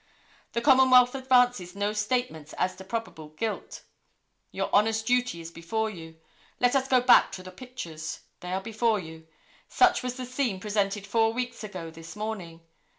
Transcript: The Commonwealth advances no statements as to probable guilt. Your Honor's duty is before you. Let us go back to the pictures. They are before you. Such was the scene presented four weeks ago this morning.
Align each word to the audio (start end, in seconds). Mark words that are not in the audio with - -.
The 0.53 0.61
Commonwealth 0.61 1.13
advances 1.13 1.75
no 1.75 1.93
statements 1.93 2.53
as 2.53 2.75
to 2.77 2.83
probable 2.83 3.27
guilt. 3.29 3.83
Your 4.49 4.67
Honor's 4.73 5.03
duty 5.03 5.41
is 5.41 5.51
before 5.51 5.91
you. 5.91 6.19
Let 6.59 6.75
us 6.75 6.87
go 6.87 7.01
back 7.01 7.31
to 7.33 7.43
the 7.43 7.51
pictures. 7.51 8.21
They 8.39 8.51
are 8.51 8.61
before 8.63 8.99
you. 8.99 9.27
Such 9.67 10.01
was 10.01 10.15
the 10.17 10.25
scene 10.25 10.59
presented 10.59 11.05
four 11.05 11.33
weeks 11.33 11.63
ago 11.63 11.91
this 11.91 12.15
morning. 12.15 12.61